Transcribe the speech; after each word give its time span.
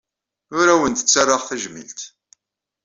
Ur 0.57 0.67
awent-ttarraɣ 0.73 1.41
tajmilt. 1.43 1.99